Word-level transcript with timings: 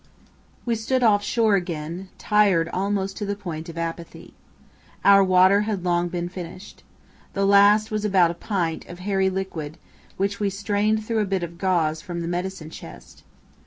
We 0.65 0.73
stood 0.73 1.03
off 1.03 1.23
shore 1.23 1.53
again, 1.53 2.09
tired 2.17 2.69
almost 2.69 3.17
to 3.17 3.25
the 3.27 3.35
point 3.35 3.69
of 3.69 3.77
apathy. 3.77 4.33
Our 5.05 5.23
water 5.23 5.61
had 5.61 5.83
long 5.85 6.07
been 6.07 6.27
finished. 6.27 6.81
The 7.33 7.45
last 7.45 7.91
was 7.91 8.03
about 8.03 8.31
a 8.31 8.33
pint 8.33 8.83
of 8.87 8.97
hairy 8.97 9.29
liquid, 9.29 9.77
which 10.17 10.39
we 10.39 10.49
strained 10.49 11.05
through 11.05 11.19
a 11.19 11.25
bit 11.25 11.43
of 11.43 11.59
gauze 11.59 12.01
from 12.01 12.21
the 12.21 12.27
medicine 12.27 12.71
chest. 12.71 13.21